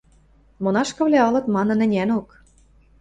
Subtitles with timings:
[0.63, 2.27] Монашкывлӓ ылыт манын ӹнянок.